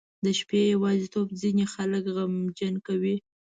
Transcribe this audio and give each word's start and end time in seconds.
•د 0.25 0.27
شپې 0.39 0.61
یوازیتوب 0.73 1.27
ځینې 1.41 1.65
خلک 1.73 2.03
غمجن 2.15 2.75
کوي. 2.87 3.15